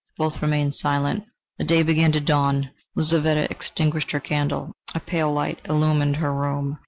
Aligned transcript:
Both 0.17 0.41
remained 0.41 0.73
silent. 0.73 1.25
The 1.59 1.63
day 1.63 1.83
began 1.83 2.11
to 2.13 2.19
dawn. 2.19 2.71
Lizaveta 2.95 3.43
extinguished 3.51 4.09
her 4.09 4.19
candle: 4.19 4.71
a 4.95 4.99
pale 4.99 5.31
light 5.31 5.59
illumined 5.65 6.15
her 6.15 6.33
room. 6.33 6.79